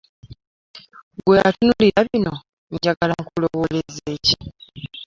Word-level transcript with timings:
Ggwe 1.17 1.37
atunuulira 1.47 1.99
bino 2.09 2.33
njagala 2.75 3.13
nkulowooleze 3.23 4.11
ki? 4.25 4.35